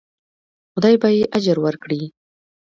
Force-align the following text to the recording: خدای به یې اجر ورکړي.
خدای 0.71 0.95
به 1.01 1.09
یې 1.17 1.23
اجر 1.37 1.57
ورکړي. 1.61 2.01